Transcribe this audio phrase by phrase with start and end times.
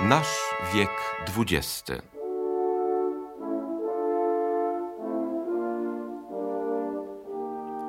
[0.00, 0.90] Nasz wiek
[1.26, 2.02] XX.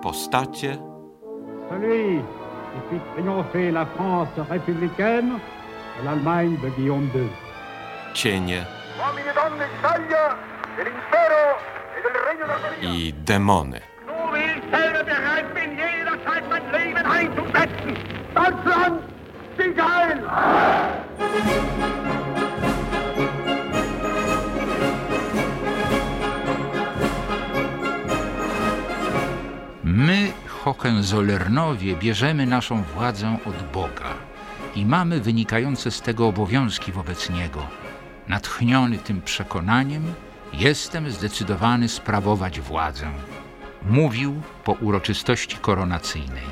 [0.02, 0.80] Postacie,
[1.70, 2.24] Celui
[2.74, 5.38] qui fit triompher la France républicaine
[6.00, 7.30] et l'Allemagne de Guillaume II.
[8.16, 8.66] cienie.
[8.98, 10.36] Uomini e donne d'Italia,
[10.78, 11.60] dell'impero
[30.00, 34.14] My, Hohenzollernowie, bierzemy naszą władzę od Boga
[34.76, 37.68] i mamy wynikające z tego obowiązki wobec Niego.
[38.28, 40.14] Natchniony tym przekonaniem,
[40.54, 43.12] jestem zdecydowany sprawować władzę.
[43.90, 46.48] Mówił po uroczystości koronacyjnej.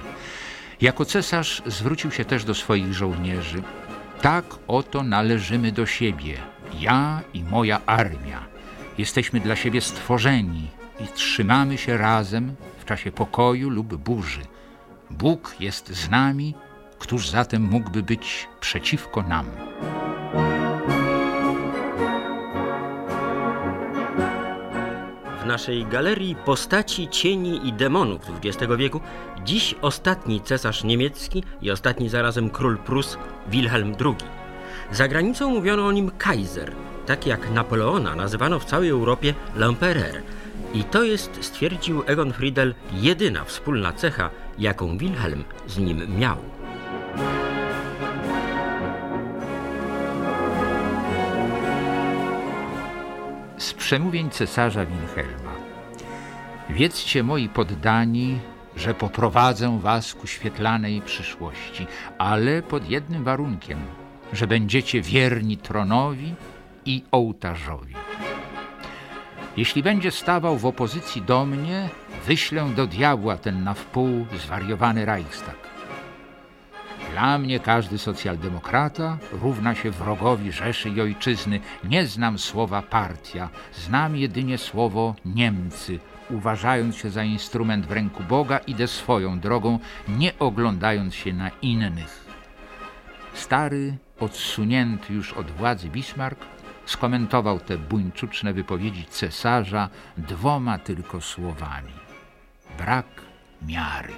[0.82, 3.64] Jako cesarz zwrócił się też do swoich żołnierzy.
[4.22, 6.38] Tak oto należymy do siebie,
[6.80, 8.46] ja i moja armia.
[8.98, 10.68] Jesteśmy dla siebie stworzeni
[11.00, 14.42] i trzymamy się razem w czasie pokoju lub burzy.
[15.10, 16.54] Bóg jest z nami,
[17.00, 19.46] któż zatem mógłby być przeciwko nam?
[25.42, 29.02] W naszej galerii postaci, cieni i demonów XX wieku
[29.46, 34.16] dziś ostatni cesarz niemiecki i ostatni zarazem król Prus Wilhelm II.
[34.92, 36.72] Za granicą mówiono o nim Kaiser,
[37.06, 40.22] tak jak Napoleona nazywano w całej Europie L'Empereur.
[40.74, 44.30] I to jest, stwierdził Egon Friedel, jedyna wspólna cecha,
[44.60, 46.38] jaką Wilhelm z nim miał.
[53.58, 55.56] z przemówień cesarza Wilhelma.
[56.70, 58.40] Wiedzcie, moi poddani,
[58.76, 61.88] że poprowadzę was ku świetlanej przyszłości,
[62.18, 63.80] ale pod jednym warunkiem,
[64.34, 66.36] że będziecie wierni tronowi
[66.86, 68.07] i ołtarzowi.
[69.58, 71.90] Jeśli będzie stawał w opozycji do mnie,
[72.26, 75.56] wyślę do diabła ten na wpół zwariowany Reichstag.
[77.12, 81.60] Dla mnie każdy socjaldemokrata równa się wrogowi Rzeszy i Ojczyzny.
[81.84, 86.00] Nie znam słowa partia, znam jedynie słowo Niemcy.
[86.30, 92.26] Uważając się za instrument w ręku Boga, idę swoją drogą, nie oglądając się na innych.
[93.34, 96.46] Stary, odsunięty już od władzy Bismarck,
[96.88, 101.94] skomentował te buńczuczne wypowiedzi cesarza dwoma tylko słowami:
[102.78, 103.06] brak
[103.62, 104.14] miary.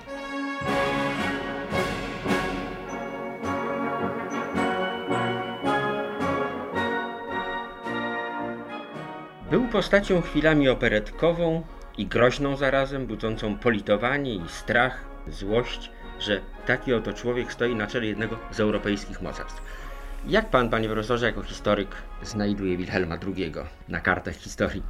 [9.51, 11.63] Był postacią chwilami operetkową
[11.97, 18.05] i groźną zarazem, budzącą politowanie i strach, złość, że taki oto człowiek stoi na czele
[18.05, 19.88] jednego z europejskich mocarstw.
[20.27, 23.53] Jak pan, panie profesorze, jako historyk znajduje Wilhelma II
[23.87, 24.83] na kartach historii?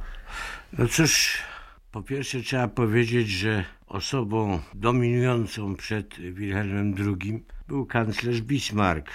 [0.78, 1.38] No cóż,
[1.92, 9.10] po pierwsze trzeba powiedzieć, że osobą dominującą przed Wilhelmem II był kanclerz Bismarck.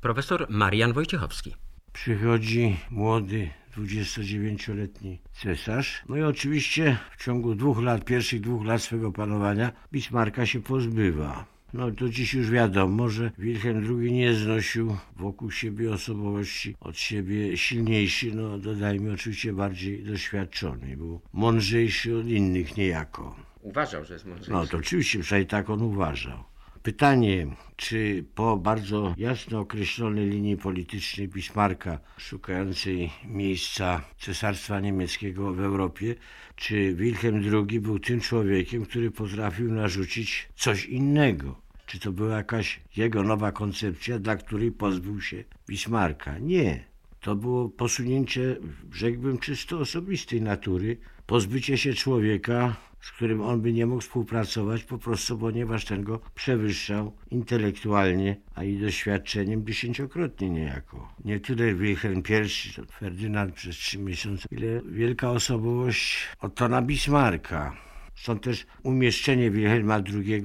[0.00, 1.54] Profesor Marian Wojciechowski.
[1.92, 6.02] Przychodzi młody, 29-letni cesarz.
[6.08, 11.44] No i oczywiście w ciągu dwóch lat, pierwszych dwóch lat swego panowania Bismarcka się pozbywa.
[11.72, 17.56] No to dziś już wiadomo, że Wilhelm II nie znosił wokół siebie osobowości od siebie
[17.56, 20.96] silniejszy, no dodajmy oczywiście bardziej doświadczony.
[20.96, 23.36] Był mądrzejszy od innych niejako.
[23.62, 24.52] Uważał, że jest mądrzejszy.
[24.52, 26.49] No to oczywiście, przynajmniej tak on uważał.
[26.82, 27.46] Pytanie,
[27.76, 36.14] czy po bardzo jasno określonej linii politycznej Bismarcka, szukającej miejsca cesarstwa niemieckiego w Europie,
[36.56, 41.60] czy Wilhelm II był tym człowiekiem, który potrafił narzucić coś innego?
[41.86, 46.38] Czy to była jakaś jego nowa koncepcja, dla której pozbył się Bismarcka?
[46.38, 46.84] Nie.
[47.20, 48.56] To było posunięcie,
[48.92, 50.96] rzekłbym, czysto osobistej natury,
[51.26, 56.20] pozbycie się człowieka, z którym on by nie mógł współpracować, po prostu ponieważ ten go
[56.34, 61.14] przewyższał intelektualnie, a i doświadczeniem dziesięciokrotnie niejako.
[61.24, 67.76] Nie tyle Wilhelm I, Ferdynand przez trzy miesiące, ile wielka osobowość Ottona Bismarcka.
[68.14, 70.42] Stąd też umieszczenie Wilhelma II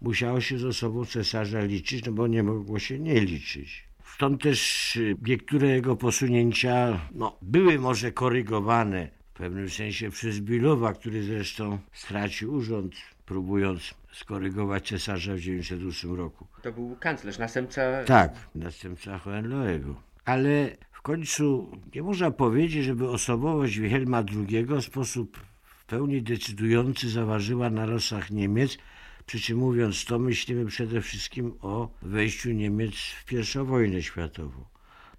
[0.00, 3.84] musiało się z osobą cesarza liczyć, no bo nie mogło się nie liczyć.
[4.14, 11.22] Stąd też niektóre jego posunięcia no, były może korygowane w pewnym sensie przez Bilowa, który
[11.22, 12.94] zresztą stracił urząd,
[13.26, 16.46] próbując skorygować cesarza w 1908 roku.
[16.62, 18.04] To był kanclerz, następca...
[18.04, 19.94] Tak, następca Hohenloego.
[20.24, 27.10] Ale w końcu nie można powiedzieć, żeby osobowość Wilhelma II w sposób w pełni decydujący
[27.10, 28.78] zaważyła na losach Niemiec,
[29.30, 34.64] przy czym mówiąc to, myślimy przede wszystkim o wejściu Niemiec w I wojnę światową.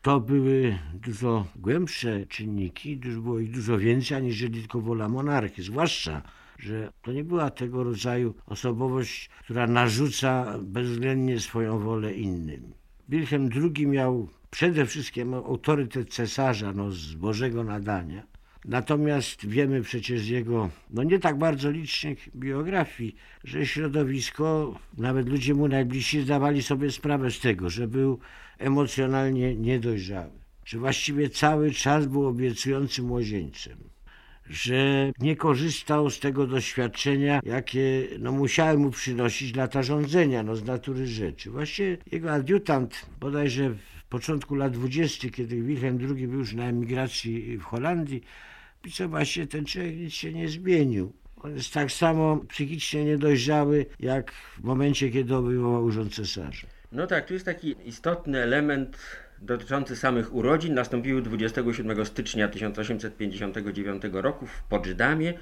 [0.02, 5.64] To były dużo głębsze czynniki, było ich dużo więcej, aniżeli tylko wola monarchii.
[5.64, 6.22] Zwłaszcza,
[6.60, 12.74] że to nie była tego rodzaju osobowość, która narzuca bezwzględnie swoją wolę innym.
[13.10, 18.31] Wilhelm II miał przede wszystkim autorytet cesarza no, z Bożego nadania.
[18.66, 25.54] Natomiast wiemy przecież z jego no nie tak bardzo licznych biografii, że środowisko, nawet ludzie
[25.54, 28.20] mu najbliżsi zdawali sobie sprawę z tego, że był
[28.58, 30.32] emocjonalnie niedojrzały,
[30.66, 33.78] że właściwie cały czas był obiecującym młodzieńcem,
[34.50, 40.64] że nie korzystał z tego doświadczenia, jakie no, musiały mu przynosić lata rządzenia no, z
[40.64, 41.50] natury rzeczy.
[41.50, 47.58] Właściwie jego adiutant bodajże w początku lat dwudziestych, kiedy Wilhelm II był już na emigracji
[47.58, 48.24] w Holandii,
[48.82, 51.14] pisał właśnie ten człowiek nic się nie zmienił.
[51.38, 56.68] On jest tak samo psychicznie niedojrzały, jak w momencie, kiedy obejmował urząd cesarza.
[56.92, 58.98] No tak, tu jest taki istotny element
[59.42, 60.74] dotyczący samych urodzin.
[60.74, 65.34] Nastąpiły 27 stycznia 1859 roku w Poczdamie.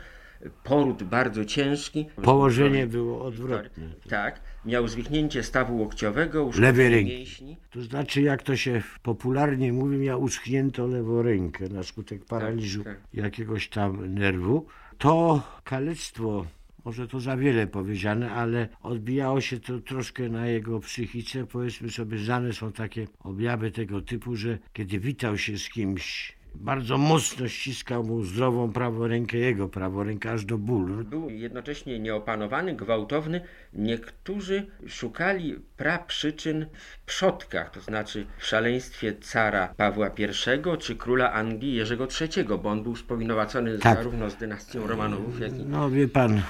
[0.64, 2.06] Poród bardzo ciężki.
[2.24, 3.86] Położenie było odwrotne.
[4.10, 7.12] Tak, miał zwichnięcie stawu łokciowego, Lewej ręki.
[7.12, 7.58] mięśni.
[7.70, 12.98] To znaczy, jak to się popularnie mówi, miał uschniętą lewą rękę na skutek paraliżu tak.
[13.14, 14.66] jakiegoś tam nerwu.
[14.98, 16.46] To kalectwo,
[16.86, 21.46] może to za wiele powiedziane, ale odbijało się to troszkę na jego psychice.
[21.48, 26.98] Powiedzmy sobie, znane są takie objawy tego typu, że kiedy witał się z kimś, bardzo
[26.98, 31.04] mocno ściskał mu zdrową prawą rękę, jego prawą rękę, aż do bólu.
[31.04, 33.42] Był jednocześnie nieopanowany, gwałtowny.
[33.74, 41.74] Niektórzy szukali praprzyczyn w przodkach, to znaczy w szaleństwie cara Pawła I czy króla Anglii
[41.74, 43.98] Jerzego III, bo on był spowinowacony Tak.
[43.98, 46.42] zarówno z dynastią Romanowów, jak i No wie pan,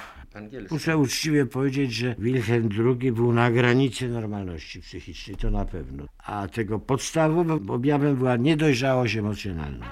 [0.70, 6.04] muszę uczciwie powiedzieć, że Wilhelm II był na granicy normalności psychicznej, to na pewno.
[6.18, 9.86] A tego podstawowym objawem była niedojrzałość emocjonalna.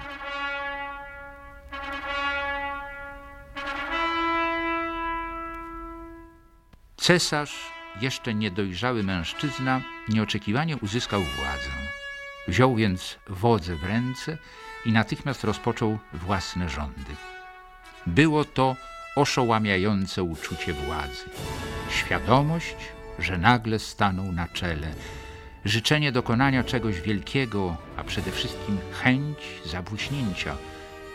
[6.96, 11.70] Cesarz, jeszcze niedojrzały mężczyzna, nieoczekiwanie uzyskał władzę.
[12.48, 14.38] Wziął więc wodze w ręce
[14.86, 17.12] i natychmiast rozpoczął własne rządy.
[18.06, 18.76] Było to
[19.18, 21.24] oszołamiające uczucie władzy.
[21.90, 22.76] Świadomość,
[23.18, 24.88] że nagle stanął na czele.
[25.64, 30.56] Życzenie dokonania czegoś wielkiego, a przede wszystkim chęć zabłyśnięcia.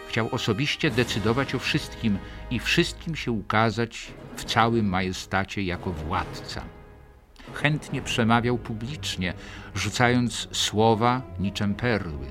[0.10, 2.18] Chciał osobiście decydować o wszystkim
[2.52, 6.62] i wszystkim się ukazać w całym majestacie jako władca.
[7.54, 9.34] Chętnie przemawiał publicznie,
[9.76, 12.28] rzucając słowa niczym perły.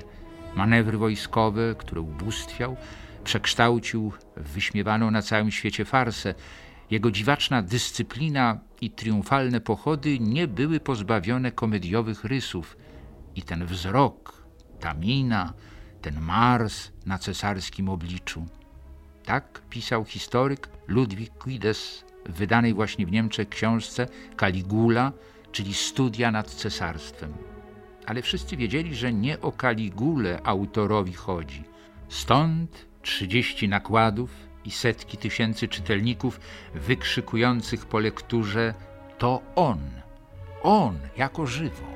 [0.55, 2.77] Manewry wojskowe, które ubóstwiał,
[3.23, 6.35] przekształcił w wyśmiewaną na całym świecie farsę.
[6.91, 12.77] Jego dziwaczna dyscyplina i triumfalne pochody nie były pozbawione komediowych rysów.
[13.35, 14.47] I ten wzrok,
[14.79, 15.53] ta mina,
[16.01, 18.45] ten Mars na cesarskim obliczu.
[19.25, 24.07] Tak pisał historyk Ludwik Guides w wydanej właśnie w Niemczech książce
[24.39, 25.11] Caligula,
[25.51, 27.33] czyli Studia nad cesarstwem.
[28.05, 31.63] Ale wszyscy wiedzieli, że nie o Kaligulę autorowi chodzi.
[32.09, 34.29] Stąd trzydzieści nakładów
[34.65, 36.39] i setki tysięcy czytelników
[36.73, 38.73] wykrzykujących po lekturze
[39.17, 39.79] to on,
[40.63, 41.93] on jako żywo.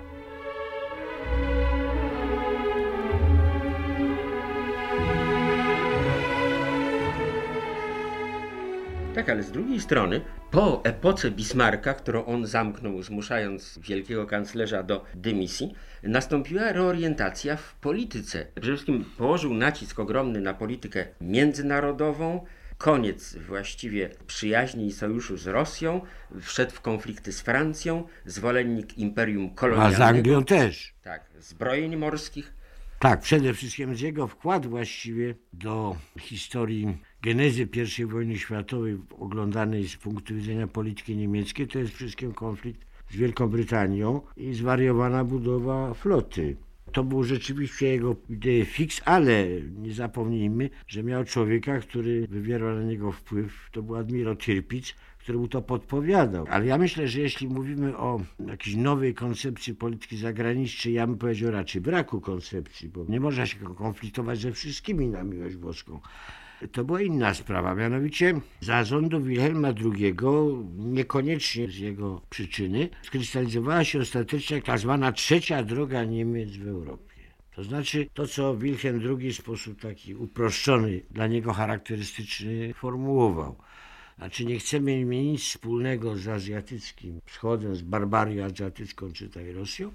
[9.15, 15.05] Tak, ale z drugiej strony, po epoce Bismarcka, którą on zamknął, zmuszając wielkiego kanclerza do
[15.15, 15.73] dymisji,
[16.03, 18.45] nastąpiła reorientacja w polityce.
[18.55, 22.45] Przede wszystkim położył nacisk ogromny na politykę międzynarodową,
[22.77, 26.01] koniec właściwie przyjaźni i sojuszu z Rosją,
[26.41, 29.97] wszedł w konflikty z Francją, zwolennik imperium A kolonialnego.
[29.97, 30.93] z Anglią też.
[31.03, 32.53] Tak, zbrojeń morskich.
[32.99, 36.97] Tak, przede wszystkim z jego wkład właściwie do historii
[37.27, 37.67] genezy
[37.99, 43.47] I wojny światowej, oglądanej z punktu widzenia polityki niemieckiej, to jest wszystkim konflikt z Wielką
[43.47, 46.55] Brytanią i zwariowana budowa floty.
[46.91, 52.83] To był rzeczywiście jego idea fix, ale nie zapomnijmy, że miał człowieka, który wywierał na
[52.83, 56.45] niego wpływ, to był admirał Tirpitz, który mu to podpowiadał.
[56.49, 61.51] Ale ja myślę, że jeśli mówimy o jakiejś nowej koncepcji polityki zagranicznej, ja bym powiedział
[61.51, 65.99] raczej braku koncepcji, bo nie można się konfliktować ze wszystkimi na miłość boską.
[66.71, 70.15] To była inna sprawa, mianowicie za rządów Wilhelma II,
[70.77, 77.07] niekoniecznie z jego przyczyny, skrystalizowała się ostatecznie tak zwana trzecia droga Niemiec w Europie.
[77.55, 83.55] To znaczy to, co Wilhelm II w sposób taki uproszczony, dla niego charakterystyczny formułował.
[84.17, 89.91] Znaczy nie chcemy mieć nic wspólnego z azjatyckim wschodem, z barbarią azjatycką, czytaj Rosją,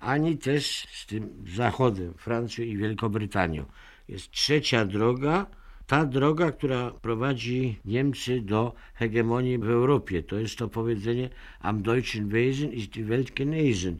[0.00, 3.64] ani też z tym zachodem, Francją i Wielkobrytanią.
[4.08, 5.46] Jest trzecia droga,
[5.86, 10.22] ta droga, która prowadzi Niemcy do hegemonii w Europie.
[10.22, 13.98] To jest to powiedzenie am deutschen Wesen ist die Welt genesen,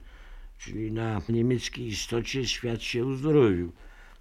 [0.59, 3.73] czyli na niemieckiej istocie świat się uzdrowił.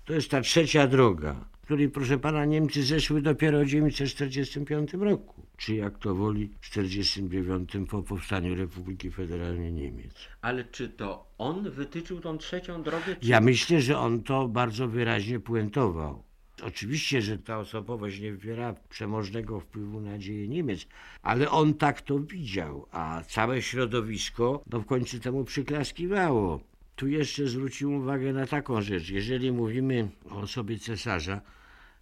[0.06, 5.76] To jest ta trzecia droga, której, proszę pana, Niemcy zeszły dopiero w 1945 roku, czy
[5.76, 10.14] jak to woli, w 1949 po powstaniu Republiki Federalnej Niemiec.
[10.42, 13.16] Ale czy to on wytyczył tą trzecią drogę?
[13.16, 13.30] Czy...
[13.30, 16.24] Ja myślę, że on to bardzo wyraźnie puentował.
[16.68, 20.88] Oczywiście, że ta osobowość nie wywiera przemożnego wpływu na dzieje Niemiec,
[21.22, 26.60] ale on tak to widział, a całe środowisko no w końcu temu przyklaskiwało.
[26.96, 29.10] Tu jeszcze zwróciłem uwagę na taką rzecz.
[29.10, 31.42] Jeżeli mówimy o osobie cesarza,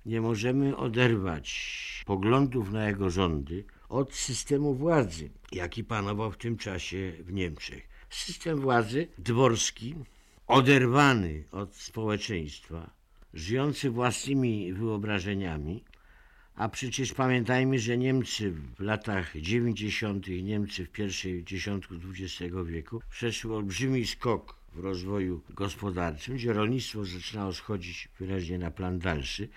[0.05, 7.13] nie możemy oderwać poglądów na jego rządy od systemu władzy, jaki panował w tym czasie
[7.19, 7.87] w Niemczech.
[8.09, 9.95] System władzy dworski,
[10.47, 13.02] oderwany od społeczeństwa,
[13.33, 15.83] żyjący własnymi wyobrażeniami,
[16.55, 23.55] a przecież pamiętajmy, że Niemcy w latach 90., Niemcy w pierwszej dziesiątku XX wieku przeszły
[23.55, 29.49] olbrzymi skok w rozwoju gospodarczym, gdzie rolnictwo zaczynało schodzić wyraźnie na plan dalszy.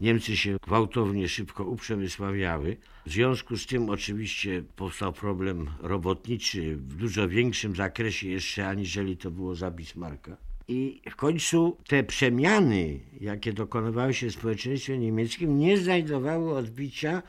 [0.00, 2.76] Niemcy się gwałtownie szybko uprzemysławiały.
[3.06, 9.30] W związku z tym oczywiście powstał problem robotniczy w dużo większym zakresie jeszcze aniżeli to
[9.30, 10.36] było za Bismarcka.
[10.68, 17.22] I w końcu te przemiany, jakie dokonywały się w społeczeństwie niemieckim, nie znajdowały odbicia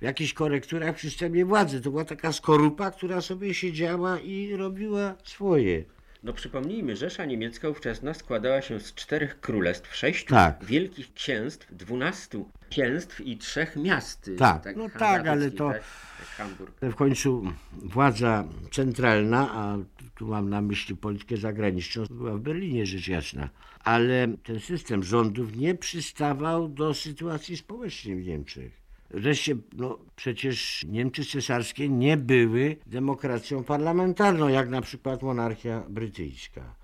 [0.00, 1.80] w jakichś korekturach w systemie władzy.
[1.80, 5.84] To była taka skorupa, która sobie siedziała i robiła swoje.
[6.22, 10.64] No przypomnijmy, Rzesza Niemiecka ówczesna składała się z czterech królestw, sześciu Tak.
[10.64, 14.30] wielkich księstw, dwunastu księstw i trzech miast.
[14.38, 15.82] Tak, no tak, ale to- Tak,
[16.18, 16.80] jak Hamburg.
[16.82, 19.76] W końcu władza centralna, a
[20.14, 23.48] tu mam na myśli politykę zagraniczną, była w Berlinie rzecz jasna.
[23.84, 28.77] Ale ten system rządów nie przystawał do sytuacji społecznej w Niemczech.
[29.10, 36.74] Wreszcie, no przecież Niemcy cesarskie nie były demokracją parlamentarną, jak na przykład monarchia brytyjska.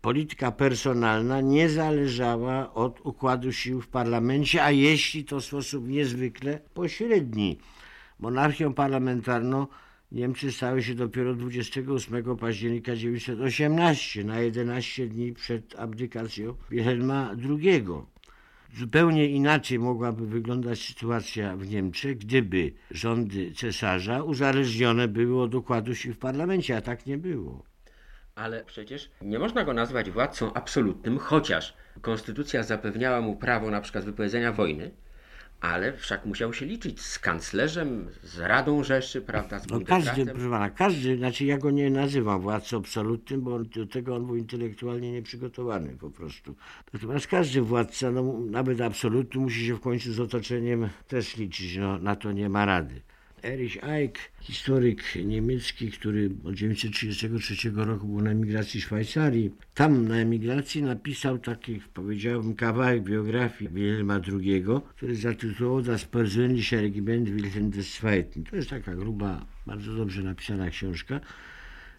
[0.00, 6.60] Polityka personalna nie zależała od układu sił w parlamencie, a jeśli to w sposób niezwykle
[6.74, 7.58] pośredni.
[8.18, 9.66] Monarchią parlamentarną
[10.12, 17.84] Niemcy stały się dopiero 28 października 1918, na 11 dni przed abdykacją Wilhelma II.
[18.78, 26.14] Zupełnie inaczej mogłaby wyglądać sytuacja w Niemczech, gdyby rządy cesarza uzależnione były od układu sił
[26.14, 27.62] w parlamencie, a tak nie było.
[28.34, 34.04] Ale przecież nie można go nazwać władcą absolutnym, chociaż konstytucja zapewniała mu prawo na przykład
[34.04, 34.90] wypowiedzenia wojny,
[35.60, 40.50] ale wszak musiał się liczyć z kanclerzem, z Radą Rzeszy, prawda, z No każdy, proszę
[40.50, 44.36] pana, każdy, znaczy ja go nie nazywam władcą absolutnym, bo on, do tego on był
[44.36, 46.54] intelektualnie nieprzygotowany po prostu.
[46.92, 51.98] Natomiast każdy władca, no, nawet absolutny, musi się w końcu z otoczeniem też liczyć, no,
[51.98, 53.00] na to nie ma rady.
[53.42, 60.82] Erich Eick, historyk niemiecki, który od 1933 roku był na emigracji Szwajcarii, tam na emigracji
[60.82, 64.64] napisał taki, powiedziałbym, kawałek biografii Wilhelma II,
[64.96, 67.70] który zatytułował Das persönliche Regiment Wilhelm
[68.04, 68.44] II.
[68.50, 71.20] To jest taka gruba, bardzo dobrze napisana książka.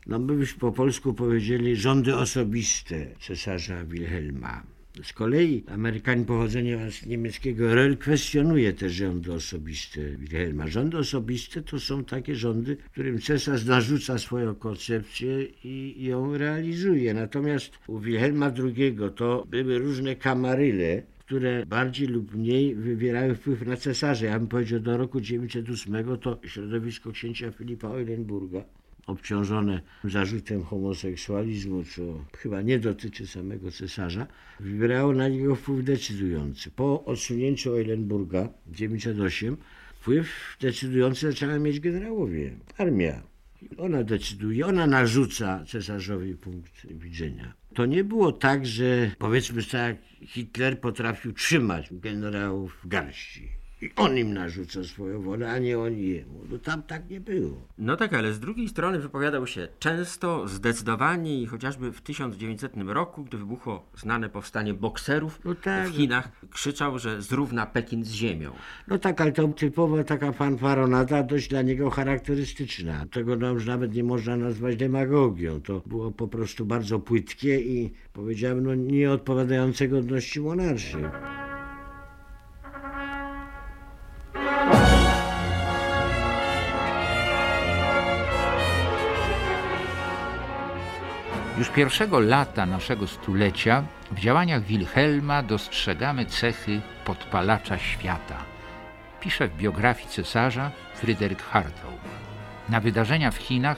[0.07, 4.78] No my byśmy po polsku powiedzieli rządy osobiste cesarza Wilhelma.
[5.03, 10.67] Z kolei Amerykanin pochodzenia z niemieckiego Röll kwestionuje te rządy osobiste Wilhelma.
[10.67, 17.13] Rządy osobiste to są takie rządy, którym cesarz narzuca swoją koncepcję i ją realizuje.
[17.13, 23.77] Natomiast u Wilhelma II to były różne kamaryle, które bardziej lub mniej wywierały wpływ na
[23.77, 24.25] cesarza.
[24.25, 28.63] Ja bym powiedział, do roku 908 to środowisko księcia Filipa Eulenburga,
[29.09, 32.01] obciążone zarzutem homoseksualizmu, co
[32.37, 34.27] chyba nie dotyczy samego cesarza,
[34.59, 36.71] wywierało na niego wpływ decydujący.
[36.71, 39.57] Po odsunięciu Eulenburga 908
[39.99, 43.21] wpływ decydujący zaczęła mieć generałowie, armia.
[43.77, 47.53] Ona decyduje, ona narzuca cesarzowi punkt widzenia.
[47.73, 53.58] To nie było tak, że powiedzmy tak Hitler potrafił trzymać generałów w garści.
[53.81, 56.41] I on im narzuca swoją wolę, a nie oni jemu.
[56.51, 57.61] No tam tak nie było.
[57.77, 63.23] No tak, ale z drugiej strony wypowiadał się często, zdecydowanie i chociażby w 1900 roku,
[63.23, 65.87] gdy wybuchło znane powstanie bokserów No tak.
[65.89, 68.51] w Chinach, krzyczał, że zrówna Pekin z ziemią.
[68.87, 73.05] No tak, ale to typowa taka fanfaronada, dość dla niego charakterystyczna.
[73.11, 75.61] Tego no już nawet nie można nazwać demagogią.
[75.61, 81.03] To było po prostu bardzo płytkie i powiedziałem, no nie odpowiadające godności monarchii.
[91.59, 98.37] Już pierwszego lata naszego stulecia w działaniach Wilhelma dostrzegamy cechy podpalacza świata.
[99.19, 101.91] Pisze w biografii cesarza Fryderyk Hartau.
[102.69, 103.77] Na wydarzenia w Chinach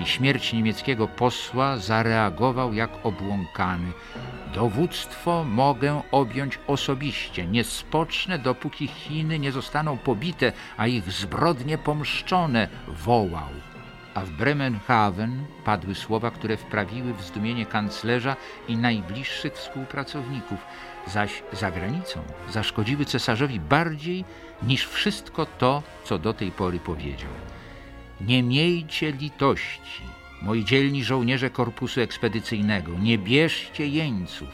[0.00, 3.92] i śmierć niemieckiego posła zareagował jak obłąkany.
[4.54, 7.46] Dowództwo mogę objąć osobiście.
[7.46, 13.71] Nie spocznę, dopóki Chiny nie zostaną pobite, a ich zbrodnie pomszczone, wołał
[14.14, 18.36] a w Bremenhaven padły słowa, które wprawiły w zdumienie kanclerza
[18.68, 20.58] i najbliższych współpracowników,
[21.06, 24.24] zaś za granicą zaszkodziły cesarzowi bardziej
[24.62, 27.30] niż wszystko to, co do tej pory powiedział.
[28.20, 30.02] Nie miejcie litości,
[30.42, 34.48] moi dzielni żołnierze korpusu ekspedycyjnego, nie bierzcie jeńców,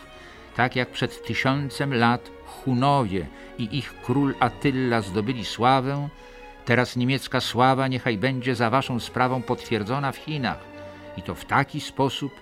[0.56, 3.26] tak jak przed tysiącem lat Hunowie
[3.58, 6.08] i ich król Attila zdobyli sławę,
[6.68, 10.58] Teraz niemiecka sława niechaj będzie za waszą sprawą potwierdzona w Chinach
[11.16, 12.32] i to w taki sposób,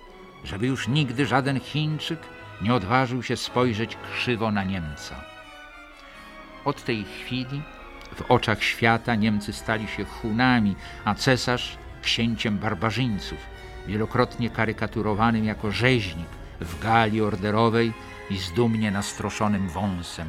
[0.44, 2.18] żeby już nigdy żaden Chińczyk
[2.62, 5.24] nie odważył się spojrzeć krzywo na Niemca.
[6.64, 7.62] Od tej chwili
[8.14, 13.38] w oczach świata Niemcy stali się Hunami, a cesarz księciem barbarzyńców,
[13.86, 16.28] wielokrotnie karykaturowanym jako rzeźnik
[16.60, 17.92] w gali orderowej
[18.30, 20.28] i z dumnie nastroszonym wąsem.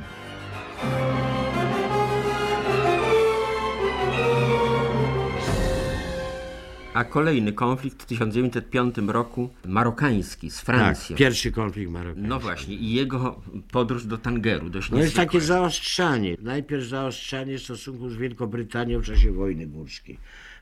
[6.97, 11.17] A kolejny konflikt w 1905 roku, marokański z Tak, Francją.
[11.17, 12.29] pierwszy konflikt marokański.
[12.29, 16.37] no właśnie, i jego podróż do Tangeru, dość No jest takie zaostrzanie.
[16.41, 20.17] Najpierw zaostrzanie stosunków z Wielką Brytanią w czasie wojny górskiej.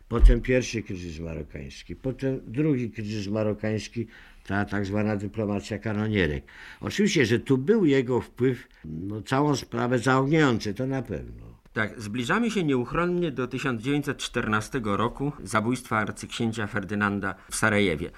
[0.08, 1.96] Potem pierwszy kryzys marokański.
[1.96, 4.08] Potem drugi kryzys marokański,
[4.48, 6.44] ta tak zwana dyplomacja kanonierek.
[6.82, 11.45] Oczywiście, że tu był jego wpływ, no całą sprawę zaogniający, to na pewno.
[11.76, 18.12] Tak, zbliżamy się nieuchronnie do 1914 roku, zabójstwa arcyksięcia Ferdynanda w Sarajewie.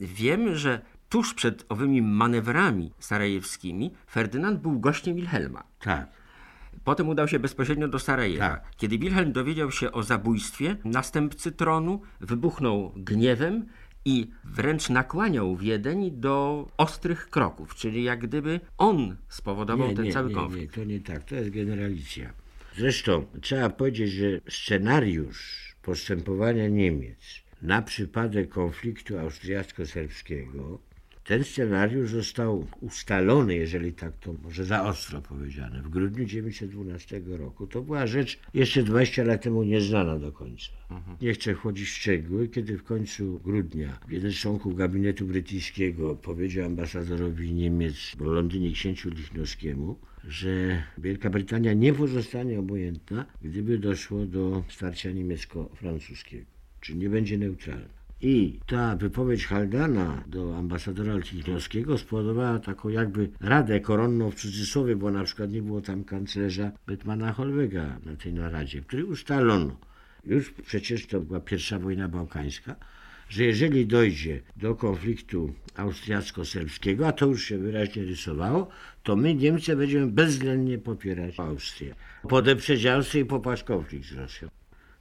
[0.00, 5.64] Wiem, że tuż przed owymi manewrami sarajewskimi Ferdynand był gościem Wilhelma.
[5.80, 6.08] Tak.
[6.84, 8.48] Potem udał się bezpośrednio do Sarajewa.
[8.48, 8.64] Tak.
[8.76, 13.66] Kiedy Wilhelm dowiedział się o zabójstwie następcy tronu, wybuchnął gniewem
[14.04, 20.34] i wręcz nakłaniał Wiedeń do ostrych kroków, czyli jak gdyby on spowodował ten cały nie,
[20.34, 20.76] konflikt.
[20.76, 22.43] Nie, to nie tak, to jest generalicja.
[22.78, 27.18] Zresztą trzeba powiedzieć, że scenariusz postępowania Niemiec
[27.62, 30.78] na przypadek konfliktu austriacko-serbskiego,
[31.24, 37.66] ten scenariusz został ustalony, jeżeli tak to może za ostro powiedziane, w grudniu 1912 roku.
[37.66, 40.72] To była rzecz jeszcze 20 lat temu nieznana do końca.
[41.20, 46.66] Nie chcę wchodzić w szczegóły, kiedy w końcu grudnia jeden z członków gabinetu brytyjskiego powiedział
[46.66, 54.64] ambasadorowi Niemiec w Londynie księciu Lichnowskiemu, że Wielka Brytania nie pozostanie obojętna, gdyby doszło do
[54.68, 56.46] starcia niemiecko-francuskiego,
[56.80, 58.04] czyli nie będzie neutralna.
[58.20, 65.10] I ta wypowiedź Haldana do ambasadora Lichnowskiego spowodowała taką jakby radę koronną w cudzysłowie, bo
[65.10, 69.76] na przykład nie było tam kanclerza Betmana Holwega na tej naradzie, w której ustalono,
[70.26, 72.76] już przecież to była pierwsza wojna bałkańska,
[73.34, 78.68] że jeżeli dojdzie do konfliktu austriacko-serbskiego, a to już się wyraźnie rysowało,
[79.02, 81.94] to my Niemcy będziemy bezwzględnie popierać Austrię.
[82.28, 84.48] Podeprzeć Austrię i popaść konflikt z Rosją.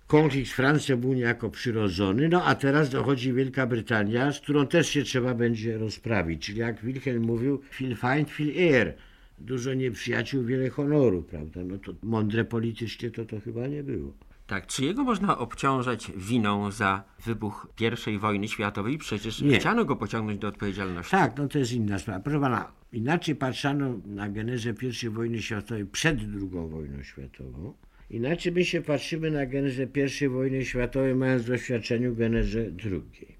[0.08, 4.90] Konflikt z Francją był niejako przyrodzony, no a teraz dochodzi Wielka Brytania, z którą też
[4.90, 6.46] się trzeba będzie rozprawić.
[6.46, 8.94] Czyli jak Wilhelm mówił, viel Feind, viel Ehr.
[9.40, 11.64] Dużo nieprzyjaciół, wiele honoru, prawda?
[11.64, 14.14] No to mądre politycznie to to chyba nie było.
[14.54, 17.68] Tak, czy jego można obciążać winą za wybuch
[18.08, 18.98] I wojny światowej?
[18.98, 19.60] Przecież Nie.
[19.60, 21.12] chciano go pociągnąć do odpowiedzialności.
[21.12, 22.20] Tak, no to jest inna sprawa.
[22.20, 27.74] Proszę pana, inaczej patrzano na genezę I wojny światowej przed II wojną światową.
[28.10, 29.88] Inaczej my się patrzymy na genezę
[30.22, 33.36] I wojny światowej, mając w doświadczeniu genezę II.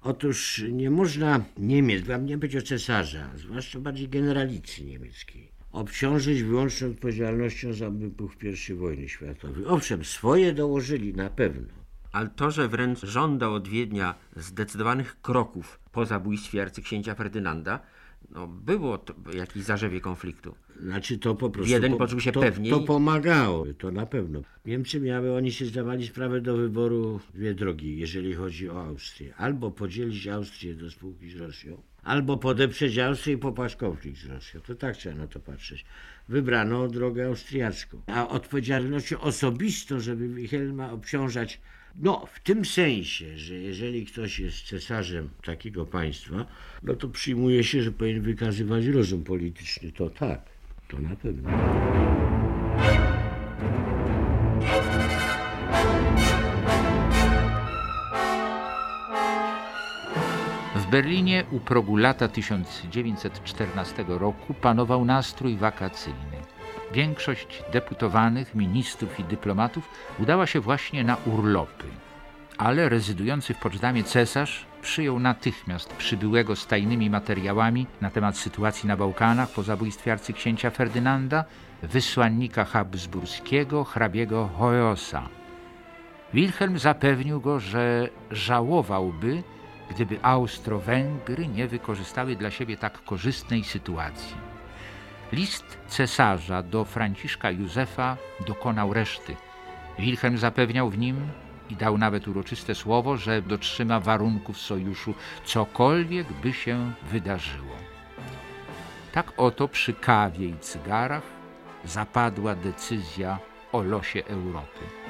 [0.00, 6.90] Otóż nie można Niemiec, bo nie być o cesarza, zwłaszcza bardziej generalicji niemieckiej, obciążyć wyłączną
[6.90, 8.32] odpowiedzialnością za wybuch
[8.70, 9.66] I wojny światowej.
[9.66, 11.68] Owszem, swoje dołożyli na pewno.
[12.12, 17.80] Ale to, że wręcz żądał od Wiednia zdecydowanych kroków po zabójstwie arcyksięcia Ferdynanda,
[18.30, 20.54] no było to jakieś zarzewie konfliktu.
[20.80, 21.74] Znaczy to po prostu.
[21.90, 22.70] Po- poczuł się to, pewniej.
[22.72, 24.42] To pomagało, to na pewno.
[24.66, 29.34] Niemcy miały, oni się zdawali sprawę do wyboru dwie drogi, jeżeli chodzi o Austrię.
[29.36, 34.60] Albo podzielić Austrię do spółki z Rosją, albo podeprzeć Austrię i popaść konflikt z Rosją.
[34.60, 35.84] To tak trzeba na to patrzeć.
[36.28, 38.02] Wybrano drogę austriacką.
[38.06, 41.60] A odpowiedzialnością osobistą, żeby Wilhelma obciążać
[41.94, 46.46] no, w tym sensie, że jeżeli ktoś jest cesarzem takiego państwa,
[46.82, 49.92] no to przyjmuje się, że powinien wykazywać rozum polityczny.
[49.92, 50.40] To tak,
[50.88, 51.50] to na pewno.
[60.92, 66.38] Berlinie u progu lata 1914 roku panował nastrój wakacyjny.
[66.92, 71.86] Większość deputowanych, ministrów i dyplomatów udała się właśnie na urlopy.
[72.58, 78.96] Ale rezydujący w Poczdamie cesarz przyjął natychmiast przybyłego z tajnymi materiałami na temat sytuacji na
[78.96, 81.44] Bałkanach po zabójstwie arcyksięcia Ferdynanda,
[81.82, 85.28] wysłannika habsburskiego, hrabiego Hojosa.
[86.34, 89.42] Wilhelm zapewnił go, że żałowałby,
[89.94, 94.36] gdyby Austro-Węgry nie wykorzystały dla siebie tak korzystnej sytuacji.
[95.32, 99.36] List cesarza do Franciszka Józefa dokonał reszty.
[99.98, 101.16] Wilhelm zapewniał w nim
[101.70, 107.76] i dał nawet uroczyste słowo, że dotrzyma warunków sojuszu, cokolwiek by się wydarzyło.
[109.12, 111.22] Tak oto przy kawie i cygarach
[111.84, 113.38] zapadła decyzja
[113.72, 115.01] o losie Europy.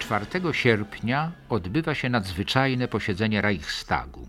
[0.00, 4.28] 4 sierpnia odbywa się nadzwyczajne posiedzenie Reichstagu.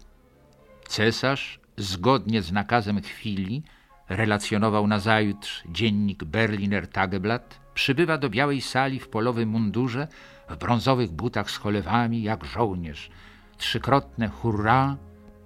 [0.87, 3.63] Cesarz, zgodnie z nakazem chwili,
[4.09, 10.07] relacjonował nazajutrz dziennik Berliner Tageblatt, przybywa do białej sali w polowym mundurze,
[10.49, 13.09] w brązowych butach z cholewami, jak żołnierz.
[13.57, 14.97] Trzykrotne hurra!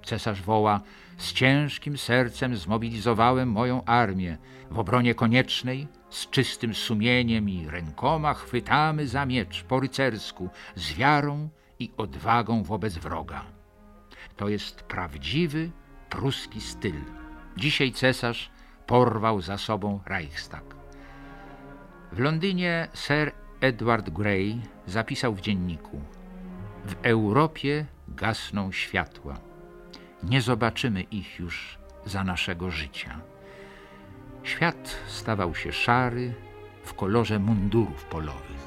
[0.05, 0.81] Cesarz woła,
[1.17, 4.37] z ciężkim sercem zmobilizowałem moją armię.
[4.71, 11.49] W obronie koniecznej, z czystym sumieniem i rękoma chwytamy za miecz po rycersku, z wiarą
[11.79, 13.45] i odwagą wobec wroga.
[14.37, 15.71] To jest prawdziwy
[16.09, 17.01] pruski styl.
[17.57, 18.51] Dzisiaj cesarz
[18.87, 20.75] porwał za sobą Reichstag.
[22.11, 26.01] W Londynie Sir Edward Grey zapisał w dzienniku:
[26.85, 29.37] W Europie gasną światła.
[30.23, 33.34] Nie zobaczymy ich już za naszego życia.
[34.45, 36.33] Świat stawał się szary
[36.83, 38.65] w kolorze mundurów polowych.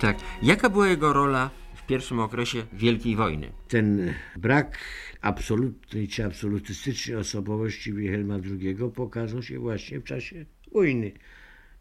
[0.00, 0.16] Tak.
[0.42, 3.52] Jaka była jego rola w pierwszym okresie Wielkiej Wojny?
[3.68, 4.78] Ten brak
[5.20, 11.12] absolutnej czy absolutystycznej osobowości Wilhelma II pokazał się właśnie w czasie wojny,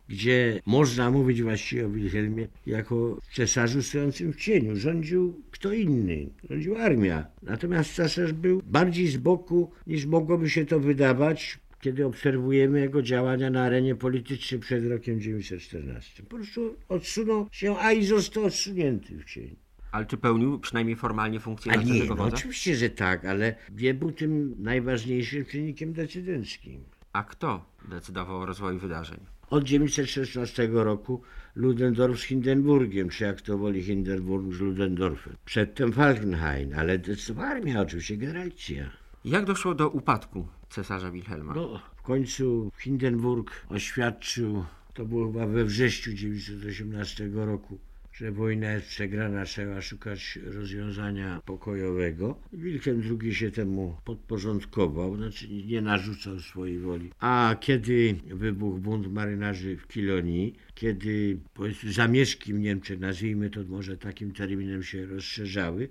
[0.10, 4.76] gdzie można mówić właściwie o Wilhelmie jako cesarzu stojącym w cieniu.
[4.76, 7.26] Rządził kto inny, rządził armia.
[7.44, 13.50] Natomiast cesarz był bardziej z boku niż mogłoby się to wydawać, kiedy obserwujemy jego działania
[13.50, 16.24] na arenie politycznej przed rokiem 1914.
[16.24, 19.56] Po prostu odsunął się, a i został odsunięty w cień.
[19.92, 22.38] Ale czy pełnił przynajmniej formalnie funkcję A nie, naczelnego no wodza?
[22.38, 26.84] oczywiście, że tak, ale nie był tym najważniejszym czynnikiem decydenckim.
[27.14, 29.20] A kto decydował o rozwoju wydarzeń?
[29.50, 31.22] Od 1916 roku
[31.56, 35.36] Ludendorff z Hindenburgiem, czy jak to woli Hindenburg z Ludendorffem.
[35.46, 38.90] Przedtem Falkenhayn, ale decydowała armia oczywiście, generacja.
[39.26, 41.54] Jak doszło do upadku cesarza Wilhelma?
[41.54, 47.80] No, w końcu Hindenburg oświadczył, to było chyba we wrześniu 1918 roku,
[48.20, 52.40] że wojna jest przegrana, trzeba szukać rozwiązania pokojowego.
[52.54, 57.12] Wilhelm II się temu podporządkował, znaczy nie narzucał swojej woli.
[57.20, 64.32] A kiedy wybuchł bunt marynarzy w Kilonii, kiedy powiedzmy zamieszki Niemczech, nazwijmy to może takim
[64.32, 65.88] terminem się rozszerzały,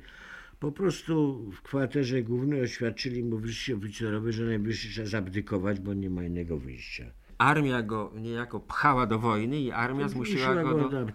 [0.60, 6.10] po prostu w kwaterze głównej oświadczyli mu wyżsi oficerowie, że najwyższy czas abdykować, bo nie
[6.10, 7.10] ma innego wyjścia.
[7.38, 11.07] Armia go niejako pchała do wojny i armia zmusiła Zmusiła go do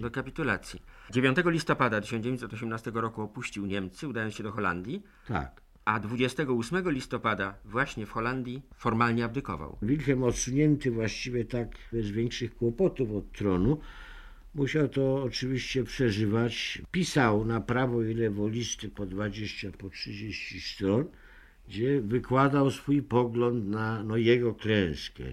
[0.00, 0.82] do kapitulacji.
[1.10, 5.02] 9 listopada 1918 roku opuścił Niemcy, udając się do Holandii.
[5.28, 5.64] Tak.
[5.84, 9.78] a 28 listopada właśnie w Holandii formalnie abdykował.
[9.82, 13.80] Wilhelm odsunięty właściwie tak bez większych kłopotów od tronu,
[14.54, 16.82] musiał to oczywiście przeżywać.
[16.90, 21.04] Pisał na prawo i lewo listy po 20, po 30 stron,
[21.68, 25.24] gdzie wykładał swój pogląd na no, jego klęskę.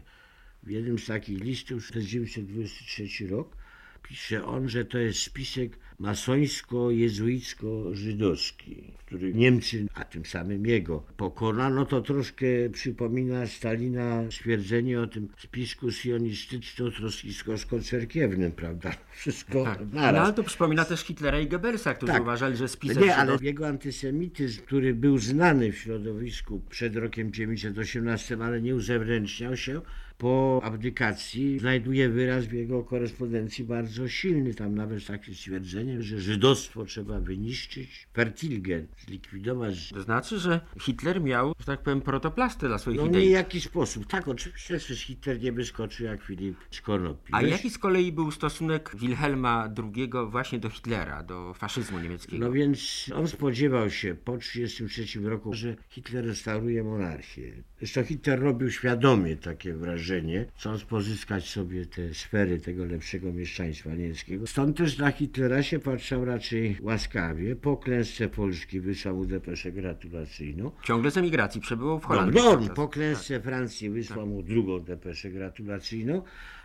[0.63, 3.55] W jednym z takich listów, 1923 rok,
[4.03, 11.85] pisze on, że to jest spisek masońsko-jezuicko-żydowski, który Niemcy, a tym samym jego, pokonano.
[11.85, 18.91] To troszkę przypomina Stalina stwierdzenie o tym spisku sionistyczno-troskistowsko-cerkiewnym, prawda?
[19.19, 19.79] Wszystko Tak.
[19.79, 20.25] No, naraz.
[20.25, 22.21] ale to przypomina też Hitlera i Goebbelsa, którzy Tak.
[22.21, 28.37] uważali, że spisek Nie, ale jego antysemityzm, który był znany w środowisku przed rokiem 918,
[28.41, 29.81] ale nie uzewnętrzniał się,
[30.21, 34.53] po abdykacji znajduje wyraz w jego korespondencji bardzo silny.
[34.53, 39.89] Tam nawet takie stwierdzenie, że żydostwo trzeba wyniszczyć, fertilgen, zlikwidować.
[39.89, 43.27] To znaczy, że Hitler miał, że tak powiem, protoplastę dla swoich No nie idei.
[43.29, 44.05] w jaki sposób.
[44.07, 47.33] Tak, oczywiście, że Hitler nie wyskoczył jak Filip z Konopi.
[47.33, 52.45] A Weź- jaki z kolei był stosunek Wilhelma II właśnie do Hitlera, do faszyzmu niemieckiego?
[52.45, 57.53] No więc on spodziewał się po 1933 roku, że Hitler restauruje monarchię.
[57.79, 60.10] Zresztą Hitler robił świadomie takie wrażenie,
[60.55, 64.47] chcąc pozyskać sobie te sfery tego lepszego mieszczaństwa niemieckiego.
[64.47, 67.55] Stąd też na Hitlera się patrzał raczej łaskawie.
[67.55, 70.71] Po klęsce Polski wysłał mu depeszę gratulacyjną.
[70.83, 72.41] Ciągle z emigracji przebywał w Holandii.
[72.67, 76.21] no, po klęsce Francji wysłał mu drugą depeszę gratulacyjną,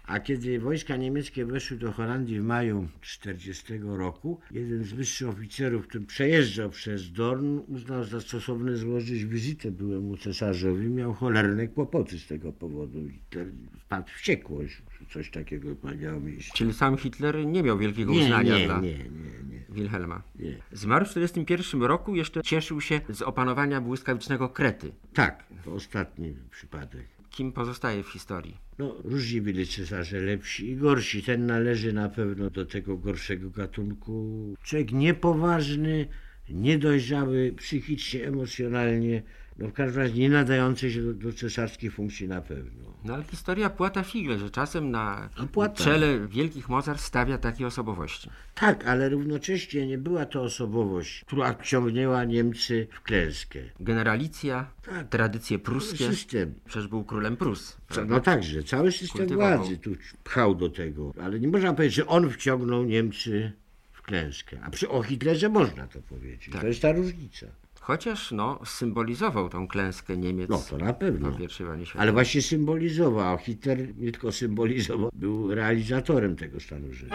[0.06, 5.86] a kiedy wojska niemieckie weszły do Holandii w maju 1940 roku, jeden z wyższych oficerów,
[5.86, 10.88] który przejeżdżał przez Dorn, uznał za stosowne złożyć wizytę byłemu cesarzowi.
[10.88, 13.08] Miał cholerne kłopoty z tego powodu.
[13.08, 13.46] Hitler
[13.80, 15.68] wpadł w wściekłość, że coś takiego
[16.00, 16.52] miało miejsce.
[16.54, 19.04] Czyli sam Hitler nie miał wielkiego Nie, uznania nie, dla nie, nie,
[19.50, 20.22] nie, Wilhelma.
[20.38, 20.56] nie.
[20.72, 24.92] Zmarł w 1941 roku, jeszcze cieszył się z opanowania błyskawicznego Krety.
[25.14, 27.15] Tak, to ostatni przypadek.
[27.36, 28.56] Kim pozostaje w historii?
[28.78, 31.22] No, różni byli cesarze, lepsi i gorsi.
[31.22, 34.54] Ten należy na pewno do tego gorszego gatunku.
[34.62, 36.08] Człowiek niepoważny,
[36.48, 39.22] niedojrzały psychicznie, emocjonalnie,
[39.58, 42.94] no w każdym razie nie nadający się do, do cesarskich funkcji na pewno.
[43.04, 45.84] No ale historia płata figle, że czasem na A płata.
[45.84, 48.30] czele wielkich mocarstw stawia takie osobowości.
[48.54, 53.58] Tak, ale równocześnie nie była to osobowość, która wciągnęła Niemcy w klęskę.
[53.80, 55.08] Generalicja, Tak.
[55.08, 56.06] tradycje pruskie.
[56.06, 56.54] System.
[56.64, 57.76] Przecież był królem Prus.
[57.88, 58.14] prawda?
[58.14, 59.58] No także, cały system Kultywował.
[59.58, 59.90] władzy tu
[60.24, 63.52] pchał do tego, ale nie można powiedzieć, że on wciągnął Niemcy
[63.92, 64.58] w klęskę.
[64.62, 66.48] A przy, o Hitlerze można to powiedzieć.
[66.52, 66.60] Tak.
[66.60, 67.46] To jest ta różnica.
[67.86, 71.30] Chociaż no, symbolizował tą klęskę Niemiec No to na pewno.
[71.30, 72.02] po I wojnie światowej.
[72.02, 77.14] Ale właśnie symbolizował, a Hitler nie tylko symbolizował, był realizatorem tego stanu rzeczy.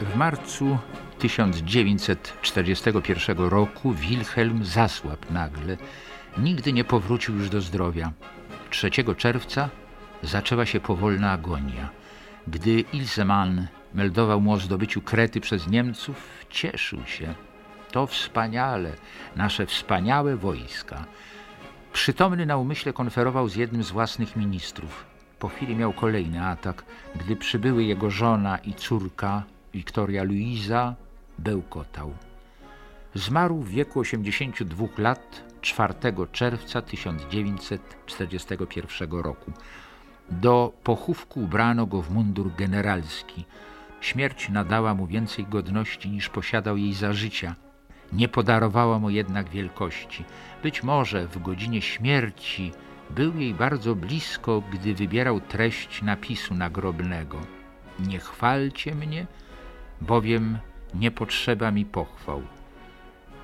[0.00, 0.78] W marcu
[1.18, 5.76] 1941 roku Wilhelm zasłabł nagle.
[6.38, 8.12] Nigdy nie powrócił już do zdrowia.
[8.70, 9.70] 3 czerwca
[10.22, 11.88] zaczęła się powolna agonia.
[12.48, 17.34] Gdy Ilseman meldował mu o zdobyciu Krety przez Niemców, cieszył się.
[17.90, 18.92] To wspaniale,
[19.36, 21.04] nasze wspaniałe wojska.
[21.92, 25.06] Przytomny na umyśle konferował z jednym z własnych ministrów.
[25.38, 26.84] Po chwili miał kolejny atak,
[27.16, 29.42] gdy przybyły jego żona i córka,
[29.74, 30.94] Wiktoria Luiza,
[31.38, 32.14] bełkotał.
[33.14, 35.94] Zmarł w wieku 82 lat 4
[36.32, 39.52] czerwca 1941 roku.
[40.30, 43.44] Do pochówku ubrano go w mundur generalski.
[44.00, 47.54] Śmierć nadała mu więcej godności niż posiadał jej za życia.
[48.12, 50.24] Nie podarowała mu jednak wielkości.
[50.62, 52.72] Być może w godzinie śmierci
[53.10, 57.38] był jej bardzo blisko, gdy wybierał treść napisu nagrobnego.
[58.00, 59.26] Nie chwalcie mnie,
[60.00, 60.58] bowiem
[60.94, 62.42] nie potrzeba mi pochwał.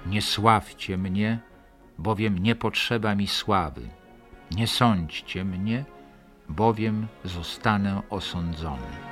[0.07, 1.39] Nie sławcie mnie,
[1.99, 3.89] bowiem nie potrzeba mi sławy.
[4.51, 5.85] Nie sądźcie mnie,
[6.49, 9.05] bowiem zostanę osądzony.